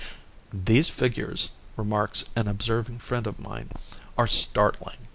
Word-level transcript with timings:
"These 0.51 0.89
figures," 0.89 1.51
remarks 1.77 2.25
an 2.35 2.47
observing 2.47 2.97
friend 2.97 3.27
of 3.27 3.37
mine, 3.37 3.69
"are 4.17 4.25
startling!" 4.25 4.97